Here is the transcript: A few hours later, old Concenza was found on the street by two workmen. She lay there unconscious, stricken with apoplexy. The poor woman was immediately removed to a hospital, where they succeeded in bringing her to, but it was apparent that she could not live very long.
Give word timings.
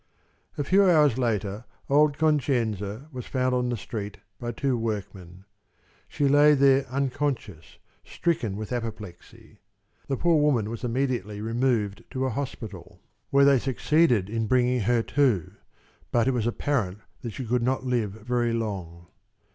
A 0.57 0.63
few 0.63 0.83
hours 0.83 1.19
later, 1.19 1.65
old 1.87 2.17
Concenza 2.17 3.07
was 3.11 3.27
found 3.27 3.53
on 3.53 3.69
the 3.69 3.77
street 3.77 4.17
by 4.39 4.51
two 4.51 4.75
workmen. 4.75 5.45
She 6.07 6.27
lay 6.27 6.55
there 6.55 6.87
unconscious, 6.87 7.77
stricken 8.03 8.55
with 8.57 8.71
apoplexy. 8.71 9.59
The 10.07 10.17
poor 10.17 10.41
woman 10.41 10.71
was 10.71 10.83
immediately 10.83 11.39
removed 11.39 12.03
to 12.09 12.25
a 12.25 12.31
hospital, 12.31 12.99
where 13.29 13.45
they 13.45 13.59
succeeded 13.59 14.27
in 14.27 14.47
bringing 14.47 14.79
her 14.79 15.03
to, 15.03 15.51
but 16.11 16.27
it 16.27 16.31
was 16.33 16.47
apparent 16.47 17.01
that 17.21 17.29
she 17.33 17.45
could 17.45 17.61
not 17.61 17.85
live 17.85 18.09
very 18.13 18.53
long. 18.53 19.05